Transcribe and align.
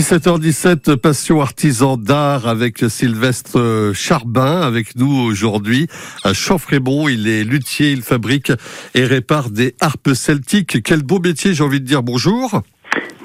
17h17, 0.00 0.96
Passion 0.96 1.42
artisan 1.42 1.98
d'art 1.98 2.48
avec 2.48 2.82
Sylvestre 2.88 3.92
Charbin 3.92 4.62
avec 4.62 4.96
nous 4.96 5.14
aujourd'hui 5.14 5.88
à 6.24 6.32
Chanfrébon. 6.32 7.06
Il 7.10 7.28
est 7.28 7.44
luthier, 7.44 7.92
il 7.92 8.00
fabrique 8.00 8.50
et 8.94 9.04
répare 9.04 9.50
des 9.50 9.74
harpes 9.78 10.14
celtiques. 10.14 10.82
Quel 10.82 11.02
beau 11.02 11.20
métier, 11.20 11.52
j'ai 11.52 11.62
envie 11.62 11.82
de 11.82 11.84
dire 11.84 12.02
bonjour. 12.02 12.62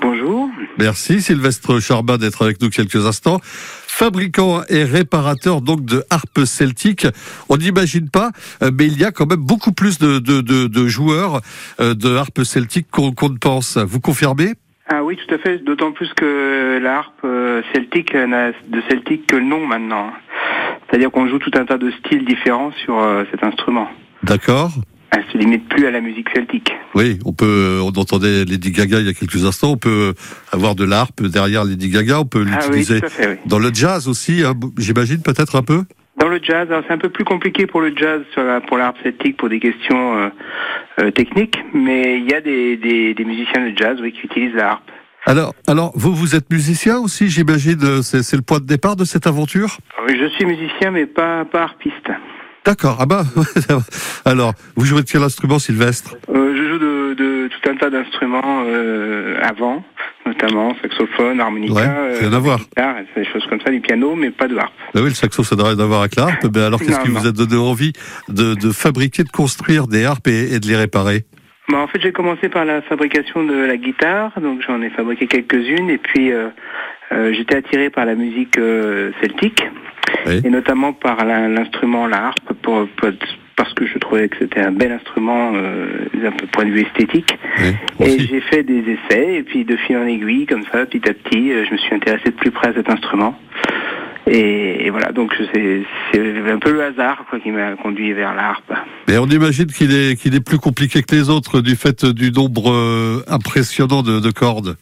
Bonjour. 0.02 0.50
Merci 0.78 1.22
Sylvestre 1.22 1.80
Charbin 1.80 2.18
d'être 2.18 2.42
avec 2.42 2.62
nous 2.62 2.70
quelques 2.70 3.06
instants. 3.06 3.40
Fabricant 3.88 4.62
et 4.68 4.84
réparateur 4.84 5.62
donc 5.62 5.86
de 5.86 6.04
harpes 6.10 6.44
celtiques. 6.44 7.08
On 7.48 7.56
n'imagine 7.56 8.10
pas, 8.10 8.32
euh, 8.62 8.72
mais 8.78 8.88
il 8.88 9.00
y 9.00 9.06
a 9.06 9.14
quand 9.14 9.30
même 9.30 9.40
beaucoup 9.40 9.72
plus 9.72 9.98
de, 9.98 10.20
de, 10.20 10.42
de, 10.42 10.68
de 10.68 10.88
joueurs 10.90 11.40
euh, 11.80 11.94
de 11.94 12.18
harpes 12.18 12.44
celtiques 12.44 12.88
qu'on 12.92 13.30
ne 13.30 13.38
pense. 13.38 13.78
Vous 13.78 14.02
confirmez? 14.02 14.56
Ah 14.88 15.04
oui, 15.04 15.18
tout 15.18 15.34
à 15.34 15.38
fait. 15.38 15.58
D'autant 15.64 15.92
plus 15.92 16.14
que 16.16 16.80
la 16.82 16.98
harpe 17.00 17.22
euh, 17.24 17.62
celtique 17.74 18.14
n'a 18.14 18.52
de 18.52 18.82
celtique 18.90 19.28
que 19.28 19.36
le 19.38 19.46
nom 19.46 19.66
maintenant. 19.66 20.12
C'est-à-dire 20.90 21.12
qu'on 21.12 21.28
joue 21.28 21.40
tout 21.40 21.52
un 21.56 21.66
tas 21.66 21.78
de 21.78 21.92
styles 21.92 22.26
différents 22.26 22.72
sur 22.84 23.00
euh, 23.00 23.24
cet 23.32 23.44
instrument. 23.44 23.88
D'accord. 24.24 24.72
Elle 25.12 25.24
se 25.32 25.38
limite 25.38 25.68
plus 25.70 25.86
à 25.88 25.92
la 25.92 26.02
musique 26.02 26.28
celtique. 26.36 26.74
Oui, 26.94 27.20
on 27.26 27.32
peut. 27.32 27.80
On 27.82 27.88
entendait 27.88 28.44
Lady 28.44 28.72
Gaga 28.72 29.00
il 29.00 29.06
y 29.06 29.10
a 29.10 29.14
quelques 29.14 29.46
instants. 29.46 29.72
On 29.72 29.78
peut 29.78 30.14
avoir 30.52 30.76
de 30.76 30.84
l'harpe 30.84 31.24
derrière 31.24 31.64
Lady 31.64 31.90
Gaga. 31.90 32.20
On 32.22 32.26
peut 32.26 32.46
Ah 32.52 32.60
oui, 32.70 32.80
l'utiliser 32.80 33.02
oui. 33.20 33.36
dans 33.46 33.60
le 33.60 33.72
jazz 33.74 34.08
aussi. 34.10 34.44
hein, 34.44 34.54
J'imagine 34.78 35.22
peut-être 35.22 35.56
un 35.56 35.62
peu? 35.62 35.84
Dans 36.18 36.30
le 36.30 36.40
jazz, 36.42 36.68
alors 36.72 36.84
c'est 36.88 36.94
un 36.94 36.98
peu 36.98 37.10
plus 37.10 37.26
compliqué 37.26 37.68
pour 37.68 37.82
le 37.82 37.94
jazz, 37.96 38.22
sur 38.34 38.44
la- 38.44 38.62
pour 38.62 38.78
l'harpe 38.78 38.98
celtique, 39.04 39.36
pour 39.38 39.50
des 39.50 39.60
questions 39.60 40.18
euh, 40.18 40.30
euh, 41.00 41.12
techniques, 41.12 41.58
mais 41.74 42.20
il 42.20 42.30
y 42.32 42.34
a 42.34 42.40
des, 42.42 42.78
des, 42.78 43.14
des 43.14 43.26
musiciens 43.26 43.70
de 43.70 43.78
jazz 43.78 43.98
oui, 44.02 44.14
qui 44.14 44.22
utilisent 44.26 44.56
la 44.56 44.72
harpe. 44.72 44.92
Alors, 45.26 45.54
alors 45.68 45.92
vous, 45.96 46.14
vous 46.16 46.36
êtes 46.36 46.50
musicien 46.52 47.00
aussi, 47.00 47.30
j'imagine. 47.30 47.80
euh, 47.84 48.02
C'est 48.02 48.24
c'est 48.24 48.38
le 48.38 48.44
point 48.44 48.60
de 48.60 48.66
départ 48.66 48.96
de 48.96 49.04
cette 49.04 49.28
aventure? 49.28 49.78
Oui, 50.08 50.18
Je 50.20 50.28
suis 50.36 50.46
musicien, 50.46 50.92
mais 50.92 51.06
pas, 51.06 51.44
pas 51.46 51.64
harpiste. 51.64 52.10
D'accord. 52.66 52.98
Ah 53.00 53.06
bah. 53.06 53.24
alors, 54.26 54.54
vous 54.76 54.86
jouez 54.86 55.02
de 55.02 55.08
quel 55.10 55.22
instrument, 55.22 55.60
Sylvestre? 55.60 56.16
Euh, 56.30 56.56
je 56.56 56.70
joue 56.70 56.78
de, 56.80 57.14
de 57.16 57.48
tout 57.50 57.70
un 57.70 57.76
tas 57.76 57.90
d'instruments 57.90 58.64
euh, 58.68 59.38
avant, 59.44 59.84
notamment 60.26 60.76
saxophone, 60.82 61.40
harmonica, 61.40 61.74
Ouais, 61.74 62.20
rien 62.20 62.34
à 62.34 62.40
voir. 62.40 62.60
guitare, 62.60 62.96
des 63.16 63.26
choses 63.26 63.46
comme 63.50 63.62
ça, 63.62 63.70
du 63.72 63.80
piano, 63.80 64.16
mais 64.16 64.32
pas 64.32 64.48
de 64.48 64.58
harpe. 64.58 64.74
Bah 64.94 65.02
oui, 65.04 65.10
le 65.10 65.16
saxo, 65.16 65.44
ça 65.44 65.56
n'a 65.56 65.64
rien 65.64 65.80
à 65.80 65.86
voir 65.86 66.02
avec 66.02 66.16
la 66.16 66.24
harpe. 66.24 66.46
Mais 66.54 66.62
alors, 66.62 66.80
qu'est-ce 66.84 67.00
qui 67.02 67.10
vous 67.10 67.28
a 67.28 67.32
donné 67.32 67.56
envie 67.56 67.94
de, 68.30 68.54
de 68.56 68.72
fabriquer, 68.72 69.24
de 69.24 69.30
construire 69.30 69.88
des 69.88 70.06
harpes 70.06 70.28
et, 70.28 70.54
et 70.56 70.60
de 70.60 70.68
les 70.68 70.76
réparer? 70.76 71.26
Bah, 71.70 71.80
en 71.80 71.88
fait, 71.88 72.00
j'ai 72.02 72.12
commencé 72.12 72.50
par 72.50 72.66
la 72.66 72.82
fabrication 72.84 73.44
de 73.44 73.54
la 73.56 73.78
guitare, 73.78 74.32
donc 74.42 74.62
j'en 74.68 74.82
ai 74.82 74.90
fabriqué 74.90 75.28
quelques-unes, 75.28 75.90
et 75.90 75.98
puis 75.98 76.32
euh, 76.32 76.50
euh, 77.12 77.34
j'étais 77.34 77.56
attiré 77.56 77.90
par 77.90 78.06
la 78.06 78.16
musique 78.16 78.58
euh, 78.58 79.12
celtique, 79.22 79.64
Oui. 80.28 80.42
et 80.44 80.50
notamment 80.50 80.94
par 80.94 81.24
la- 81.26 81.48
l'instrument, 81.48 82.08
la 82.08 82.28
harpe, 82.28 82.54
pour, 82.62 82.88
pour- 82.98 83.10
parce 83.56 83.74
que 83.74 83.86
je 83.88 83.98
trouvais 83.98 84.28
que 84.30 84.38
c'était 84.40 84.60
un 84.60 84.72
bel 84.72 84.92
instrument 84.92 85.54
euh, 85.56 86.08
d'un 86.14 86.32
point 86.52 86.66
de 86.66 86.72
vue 86.72 86.82
esthétique. 86.82 87.38
Oui, 87.60 88.08
Et 88.08 88.20
j'ai 88.20 88.42
fait 88.42 88.64
des 88.64 88.80
essais, 88.80 89.36
et 89.36 89.44
puis 89.44 89.64
de 89.64 89.76
fil 89.78 89.98
en 89.98 90.06
aiguille, 90.06 90.46
comme 90.46 90.64
ça, 90.72 90.86
petit 90.86 91.08
à 91.10 91.14
petit, 91.14 91.52
euh, 91.52 91.66
je 91.68 91.72
me 91.74 91.78
suis 91.78 91.96
intéressé 91.96 92.26
de 92.26 92.36
plus 92.36 92.52
près 92.52 92.70
à 92.70 92.74
cet 92.74 92.90
instrument. 92.90 93.38
Et, 94.28 94.88
et 94.88 94.90
voilà, 94.90 95.12
donc 95.12 95.34
c'est 95.54 95.84
un 96.50 96.58
peu 96.58 96.72
le 96.72 96.84
hasard 96.84 97.26
quoi, 97.30 97.40
qui 97.40 97.52
m'a 97.52 97.76
conduit 97.76 98.12
vers 98.14 98.34
la 98.34 98.50
harpe. 98.50 98.74
Mais 99.08 99.20
on 99.20 99.28
imagine 99.28 99.68
qu'il 99.68 99.94
est, 99.94 100.20
qu'il 100.20 100.34
est 100.34 100.44
plus 100.44 100.58
compliqué 100.58 101.04
que 101.04 101.16
les 101.16 101.30
autres 101.30 101.62
du 101.62 101.76
fait 101.76 102.06
du 102.06 102.32
nombre 102.32 102.72
euh, 102.72 103.24
impressionnant 103.28 104.02
de, 104.02 104.20
de 104.20 104.32
cordes. 104.32 104.78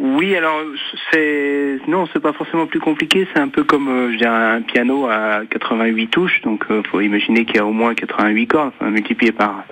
Oui, 0.00 0.36
alors 0.36 0.62
c'est 1.10 1.78
non, 1.88 2.06
c'est 2.12 2.20
pas 2.20 2.32
forcément 2.32 2.66
plus 2.66 2.78
compliqué. 2.78 3.26
C'est 3.32 3.40
un 3.40 3.48
peu 3.48 3.64
comme 3.64 3.88
euh, 3.88 4.12
je 4.12 4.18
dirais 4.18 4.30
un 4.30 4.62
piano 4.62 5.06
à 5.06 5.40
88 5.50 6.08
touches, 6.08 6.40
donc 6.42 6.64
euh, 6.70 6.82
faut 6.90 7.00
imaginer 7.00 7.44
qu'il 7.44 7.56
y 7.56 7.58
a 7.58 7.66
au 7.66 7.72
moins 7.72 7.94
88 7.94 8.46
cordes, 8.46 8.72
enfin, 8.78 8.90
multiplié 8.90 9.32
par 9.32 9.64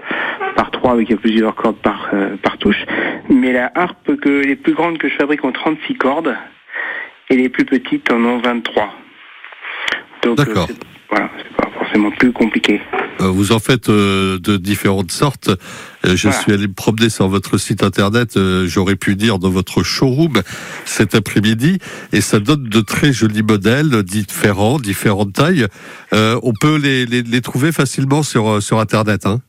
par 0.56 0.70
3 0.72 0.92
avec 0.92 1.14
plusieurs 1.16 1.54
cordes 1.54 1.76
par 1.76 2.10
euh, 2.12 2.36
par 2.42 2.58
touche. 2.58 2.84
Mais 3.28 3.52
la 3.52 3.70
harpe 3.74 4.16
que 4.16 4.44
les 4.44 4.56
plus 4.56 4.72
grandes 4.72 4.98
que 4.98 5.08
je 5.08 5.14
fabrique 5.14 5.44
ont 5.44 5.52
36 5.52 5.94
cordes 5.94 6.36
et 7.30 7.36
les 7.36 7.48
plus 7.48 7.64
petites 7.64 8.10
en 8.10 8.24
ont 8.24 8.38
23. 8.38 8.94
Donc 10.22 10.40
euh, 10.40 10.44
D'accord. 10.44 10.68
voilà, 11.08 11.30
c'est 11.38 11.56
pas 11.56 11.70
forcément 11.78 12.10
plus 12.10 12.32
compliqué. 12.32 12.80
Euh, 13.20 13.28
Vous 13.28 13.52
en 13.52 13.58
faites 13.58 13.88
euh, 13.88 14.38
de 14.38 14.56
différentes 14.56 15.10
sortes. 15.10 15.48
Euh, 15.48 16.16
Je 16.16 16.28
Voilà. 16.28 16.42
suis 16.42 16.52
allé 16.52 16.66
me 16.68 16.72
promener 16.74 17.08
sur 17.08 17.28
votre 17.28 17.56
site 17.58 17.82
internet, 17.82 18.36
euh, 18.36 18.66
j'aurais 18.66 18.96
pu 18.96 19.16
dire 19.16 19.38
dans 19.38 19.50
votre 19.50 19.82
showroom 19.82 20.42
cet 20.84 21.14
après-midi, 21.14 21.78
et 22.12 22.20
ça 22.20 22.38
donne 22.40 22.64
de 22.68 22.80
très 22.80 23.12
jolis 23.12 23.42
modèles, 23.42 24.02
différents, 24.02 24.78
différentes 24.78 25.32
tailles. 25.32 25.66
Euh, 26.12 26.38
on 26.42 26.52
peut 26.52 26.76
les, 26.76 27.06
les, 27.06 27.22
les 27.22 27.40
trouver 27.40 27.72
facilement 27.72 28.22
sur, 28.22 28.48
euh, 28.48 28.60
sur 28.60 28.78
internet. 28.80 29.26
Hein. 29.26 29.40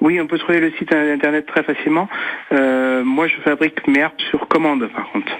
Oui, 0.00 0.20
on 0.20 0.26
peut 0.26 0.38
trouver 0.38 0.60
le 0.60 0.70
site 0.78 0.92
internet 0.92 1.46
très 1.46 1.62
facilement. 1.62 2.08
Euh, 2.52 3.02
moi, 3.04 3.28
je 3.28 3.34
fabrique 3.42 3.86
mes 3.88 4.04
sur 4.30 4.46
commande, 4.48 4.86
par 4.94 5.10
contre. 5.12 5.32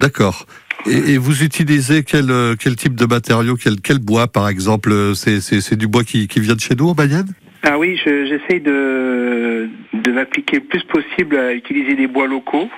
D'accord. 0.00 0.46
Et, 0.86 1.12
et 1.14 1.18
vous 1.18 1.42
utilisez 1.44 2.02
quel, 2.02 2.30
euh, 2.30 2.54
quel 2.58 2.74
type 2.76 2.94
de 2.96 3.06
matériau, 3.06 3.54
quel, 3.56 3.80
quel 3.80 3.98
bois 3.98 4.26
par 4.26 4.48
exemple 4.48 4.90
Euh, 4.92 5.14
C'est 5.14 5.40
c'est- 5.40 5.60
c'est 5.60 5.76
du 5.76 5.86
bois 5.86 6.02
qui, 6.04 6.26
qui 6.28 6.40
vient 6.40 6.54
de 6.54 6.60
chez 6.60 6.74
nous 6.74 6.88
en 6.88 6.94
Mayenne? 6.94 7.28
Ah 7.62 7.78
oui, 7.78 7.96
je- 8.04 8.26
j'essaye 8.26 8.60
de, 8.60 9.68
de 9.94 10.12
m'appliquer 10.12 10.56
le 10.56 10.64
plus 10.64 10.82
possible 10.84 11.36
à 11.36 11.52
utiliser 11.52 11.94
des 11.94 12.08
bois 12.08 12.26
locaux. 12.26 12.68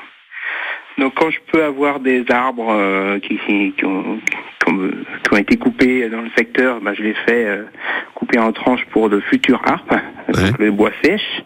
Donc 0.98 1.14
quand 1.16 1.30
je 1.30 1.38
peux 1.50 1.64
avoir 1.64 1.98
des 2.00 2.24
arbres 2.30 2.70
euh, 2.70 3.18
qui, 3.18 3.36
qui, 3.38 3.84
ont, 3.84 4.20
qui, 4.64 4.70
ont, 4.70 4.78
qui 5.24 5.32
ont 5.32 5.36
été 5.38 5.56
coupés 5.56 6.08
dans 6.10 6.20
le 6.20 6.30
secteur, 6.36 6.80
bah, 6.80 6.92
je 6.94 7.02
les 7.02 7.14
fais 7.26 7.46
euh, 7.46 7.64
couper 8.14 8.38
en 8.38 8.52
tranches 8.52 8.84
pour 8.92 9.08
de 9.10 9.18
futures 9.20 9.60
harpes, 9.64 9.94
donc 10.28 10.58
le 10.58 10.70
bois 10.70 10.92
sèche. 11.02 11.42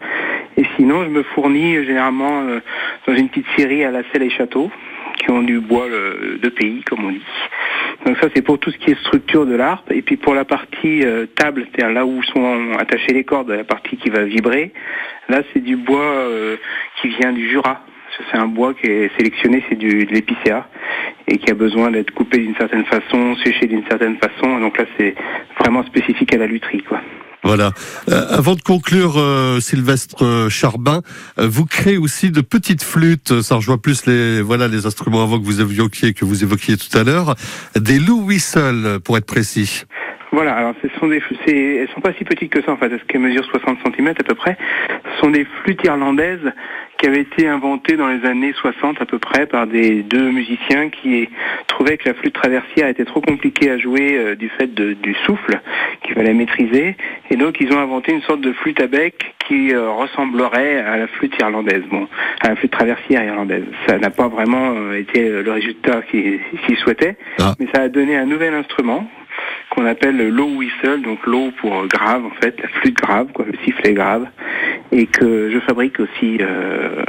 Et 0.57 0.65
sinon, 0.75 1.03
je 1.05 1.09
me 1.09 1.23
fournis 1.23 1.77
euh, 1.77 1.85
généralement 1.85 2.41
euh, 2.43 2.59
dans 3.07 3.15
une 3.15 3.29
petite 3.29 3.47
série 3.57 3.83
à 3.85 3.91
la 3.91 4.01
selle 4.11 4.23
et 4.23 4.29
château, 4.29 4.69
du 5.43 5.59
bois 5.59 5.87
de 5.89 6.49
pays, 6.49 6.83
comme 6.83 7.05
on 7.05 7.11
dit. 7.11 7.21
Donc 8.05 8.17
ça, 8.17 8.27
c'est 8.33 8.41
pour 8.41 8.59
tout 8.59 8.71
ce 8.71 8.77
qui 8.77 8.91
est 8.91 8.99
structure 8.99 9.45
de 9.45 9.55
l'harpe. 9.55 9.91
Et 9.91 10.01
puis 10.01 10.17
pour 10.17 10.33
la 10.33 10.45
partie 10.45 11.03
euh, 11.03 11.25
table, 11.35 11.67
c'est-à-dire 11.71 11.93
là 11.93 12.05
où 12.05 12.21
sont 12.23 12.71
attachées 12.77 13.13
les 13.13 13.23
cordes, 13.23 13.49
la 13.49 13.63
partie 13.63 13.97
qui 13.97 14.09
va 14.09 14.23
vibrer, 14.23 14.71
là, 15.27 15.41
c'est 15.53 15.59
du 15.59 15.75
bois 15.75 15.99
euh, 15.99 16.57
qui 17.01 17.09
vient 17.09 17.33
du 17.33 17.49
Jura. 17.49 17.83
C'est 18.31 18.37
un 18.37 18.47
bois 18.47 18.73
qui 18.73 18.87
est 18.87 19.15
sélectionné, 19.15 19.63
c'est 19.69 19.77
de 19.77 19.87
l'épicéa 20.11 20.67
et 21.27 21.37
qui 21.37 21.51
a 21.51 21.53
besoin 21.53 21.91
d'être 21.91 22.11
coupé 22.11 22.39
d'une 22.39 22.55
certaine 22.55 22.83
façon, 22.85 23.35
séché 23.37 23.67
d'une 23.67 23.85
certaine 23.87 24.17
façon. 24.17 24.59
Donc 24.59 24.77
là, 24.77 24.85
c'est 24.97 25.15
vraiment 25.59 25.83
spécifique 25.83 26.33
à 26.33 26.37
la 26.37 26.47
lutherie, 26.47 26.83
quoi. 26.83 26.99
Voilà. 27.43 27.71
Euh, 28.09 28.25
avant 28.29 28.55
de 28.55 28.61
conclure, 28.61 29.13
euh, 29.17 29.59
Sylvestre 29.59 30.49
Charbin, 30.49 31.01
euh, 31.37 31.47
vous 31.47 31.65
créez 31.65 31.97
aussi 31.97 32.31
de 32.31 32.41
petites 32.41 32.83
flûtes. 32.83 33.41
Ça 33.41 33.55
rejoint 33.55 33.77
plus 33.77 34.05
les 34.05 34.41
voilà 34.41 34.67
les 34.67 34.85
instruments 34.85 35.23
avant 35.23 35.39
que 35.39 35.45
vous 35.45 35.61
évoquiez 35.61 36.13
que 36.13 36.25
vous 36.25 36.43
évoquiez 36.43 36.75
tout 36.75 36.97
à 36.97 37.03
l'heure, 37.03 37.35
des 37.75 37.99
Lou 37.99 38.25
Whistle 38.25 38.99
pour 39.03 39.17
être 39.17 39.25
précis. 39.25 39.85
Voilà, 40.31 40.53
alors 40.53 40.73
ce 40.81 40.87
sont 40.99 41.07
des, 41.07 41.23
elles 41.47 41.89
sont 41.93 42.01
pas 42.01 42.13
si 42.13 42.23
petites 42.23 42.51
que 42.51 42.61
ça 42.61 42.71
en 42.71 42.77
fait, 42.77 42.91
elles 42.91 43.19
mesurent 43.19 43.45
60 43.45 43.79
cm 43.83 44.09
à 44.09 44.13
peu 44.13 44.35
près. 44.35 44.57
Ce 45.15 45.21
sont 45.21 45.31
des 45.31 45.45
flûtes 45.63 45.83
irlandaises 45.83 46.53
qui 46.99 47.07
avaient 47.07 47.21
été 47.21 47.47
inventées 47.47 47.95
dans 47.95 48.09
les 48.09 48.25
années 48.27 48.53
60 48.53 49.01
à 49.01 49.05
peu 49.05 49.19
près 49.19 49.45
par 49.47 49.65
des 49.67 50.03
deux 50.03 50.29
musiciens 50.31 50.89
qui 50.89 51.29
trouvaient 51.67 51.97
que 51.97 52.09
la 52.09 52.13
flûte 52.13 52.33
traversière 52.33 52.87
était 52.89 53.05
trop 53.05 53.21
compliquée 53.21 53.71
à 53.71 53.77
jouer 53.77 54.17
euh, 54.17 54.35
du 54.35 54.49
fait 54.49 54.73
de- 54.73 54.93
du 54.93 55.15
souffle 55.25 55.59
qu'il 56.03 56.13
fallait 56.13 56.33
maîtriser. 56.33 56.97
Et 57.31 57.37
donc 57.37 57.61
ils 57.61 57.71
ont 57.71 57.79
inventé 57.79 58.11
une 58.11 58.21
sorte 58.23 58.41
de 58.41 58.51
flûte 58.51 58.81
à 58.81 58.87
bec 58.87 59.33
qui 59.47 59.73
euh, 59.73 59.89
ressemblerait 59.91 60.81
à 60.81 60.97
la 60.97 61.07
flûte 61.07 61.33
irlandaise, 61.39 61.83
bon, 61.89 62.07
à 62.41 62.49
la 62.49 62.55
flûte 62.57 62.71
traversière 62.71 63.23
irlandaise. 63.23 63.63
Ça 63.87 63.97
n'a 63.97 64.09
pas 64.09 64.27
vraiment 64.27 64.73
euh, 64.75 64.93
été 64.99 65.29
le 65.41 65.51
résultat 65.51 66.01
qu'ils 66.11 66.39
souhaitaient, 66.83 67.15
Ah. 67.39 67.53
mais 67.59 67.67
ça 67.73 67.83
a 67.83 67.87
donné 67.89 68.17
un 68.17 68.25
nouvel 68.25 68.53
instrument 68.53 69.09
qu'on 69.69 69.85
appelle 69.85 70.17
le 70.17 70.29
low 70.29 70.47
whistle, 70.47 71.01
donc 71.01 71.25
low 71.25 71.51
pour 71.61 71.85
grave 71.87 72.25
en 72.25 72.31
fait, 72.41 72.59
la 72.61 72.67
flûte 72.67 72.95
grave, 72.97 73.27
quoi, 73.33 73.45
le 73.45 73.53
sifflet 73.63 73.93
grave, 73.93 74.27
et 74.91 75.05
que 75.05 75.51
je 75.51 75.59
fabrique 75.59 75.99
aussi 75.99 76.37
euh, 76.41 77.03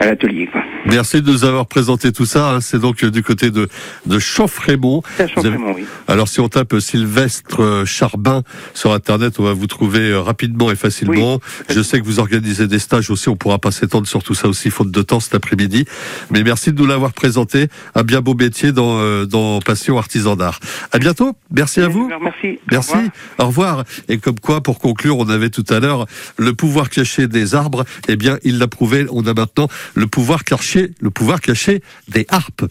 à 0.00 0.06
l'atelier. 0.06 0.48
quoi. 0.50 0.62
Merci 0.86 1.22
de 1.22 1.30
nous 1.30 1.44
avoir 1.44 1.66
présenté 1.66 2.10
tout 2.12 2.24
ça. 2.24 2.54
hein. 2.54 2.60
C'est 2.60 2.78
donc 2.80 3.04
euh, 3.04 3.10
du 3.10 3.22
côté 3.22 3.50
de 3.50 3.68
de 4.06 4.18
Vous 5.36 5.46
avez- 5.46 5.56
oui. 5.56 5.84
Alors 6.08 6.26
si 6.28 6.40
on 6.40 6.48
tape 6.48 6.74
Sylvestre 6.80 7.62
euh, 7.62 7.84
Charbin 7.84 8.42
sur 8.74 8.92
internet, 8.92 9.34
on 9.38 9.44
va 9.44 9.52
vous 9.52 9.66
trouver 9.66 10.10
euh, 10.10 10.20
rapidement 10.20 10.70
et 10.70 10.76
facilement. 10.76 11.38
Je 11.68 11.80
sais 11.82 12.00
que 12.00 12.04
vous 12.04 12.18
organisez 12.18 12.66
des 12.66 12.78
stages 12.78 13.10
aussi, 13.10 13.28
on 13.28 13.36
pourra 13.36 13.58
pas 13.58 13.70
s'étendre 13.70 14.06
sur 14.08 14.22
tout 14.22 14.34
ça 14.34 14.48
aussi 14.48 14.70
faute 14.70 14.90
de 14.90 15.02
temps 15.02 15.20
cet 15.20 15.34
après-midi. 15.34 15.84
Mais 16.30 16.42
merci 16.42 16.72
de 16.72 16.78
nous 16.80 16.86
l'avoir 16.86 17.12
présenté, 17.12 17.68
un 17.94 18.02
bien 18.02 18.20
beau 18.20 18.34
métier 18.34 18.72
dans 18.72 18.98
euh, 18.98 19.26
dans 19.26 19.60
Passion 19.60 19.98
Artisan 19.98 20.34
d'art. 20.36 20.58
À 20.92 20.98
bientôt. 20.98 21.36
Merci 21.52 21.80
à 21.80 21.88
vous. 21.88 22.08
Merci. 22.22 22.58
Merci. 22.70 22.90
Au 22.92 22.96
revoir. 22.96 23.10
Au 23.38 23.46
revoir. 23.46 23.84
Et 24.08 24.18
comme 24.18 24.40
quoi, 24.40 24.60
pour 24.62 24.78
conclure, 24.78 25.18
on 25.18 25.28
avait 25.28 25.50
tout 25.50 25.64
à 25.68 25.78
l'heure 25.80 26.06
le 26.38 26.52
pouvoir 26.54 26.79
pouvoir 26.80 26.88
caché 26.88 27.28
des 27.28 27.54
arbres, 27.54 27.84
eh 28.08 28.16
bien, 28.16 28.38
il 28.42 28.56
l'a 28.56 28.66
prouvé. 28.66 29.04
On 29.10 29.26
a 29.26 29.34
maintenant 29.34 29.68
le 29.94 30.06
pouvoir 30.06 30.44
caché, 30.44 30.92
le 31.00 31.10
pouvoir 31.10 31.42
caché 31.42 31.82
des 32.08 32.24
harpes. 32.30 32.64